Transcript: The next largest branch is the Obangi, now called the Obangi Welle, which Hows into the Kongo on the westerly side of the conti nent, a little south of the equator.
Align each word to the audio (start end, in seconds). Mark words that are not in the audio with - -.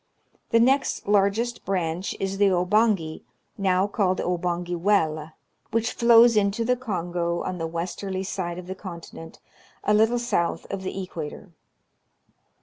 The 0.49 0.59
next 0.59 1.07
largest 1.07 1.63
branch 1.63 2.15
is 2.19 2.39
the 2.39 2.47
Obangi, 2.49 3.21
now 3.55 3.85
called 3.85 4.17
the 4.17 4.23
Obangi 4.23 4.75
Welle, 4.75 5.33
which 5.69 5.93
Hows 6.01 6.35
into 6.35 6.65
the 6.65 6.75
Kongo 6.75 7.43
on 7.43 7.59
the 7.59 7.67
westerly 7.67 8.23
side 8.23 8.57
of 8.57 8.65
the 8.65 8.73
conti 8.73 9.15
nent, 9.15 9.37
a 9.83 9.93
little 9.93 10.17
south 10.17 10.65
of 10.71 10.81
the 10.81 10.99
equator. 11.03 11.51